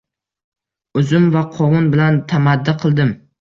Uzum 1.01 1.27
va 1.35 1.43
qovun 1.59 1.91
bilan 1.97 2.19
tamaddi 2.33 2.77
qildim. 2.87 3.15